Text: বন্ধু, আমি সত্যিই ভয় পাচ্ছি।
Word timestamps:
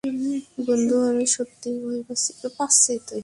বন্ধু, 0.67 0.95
আমি 1.09 1.25
সত্যিই 1.27 1.77
ভয় 1.83 2.01
পাচ্ছি। 2.07 2.31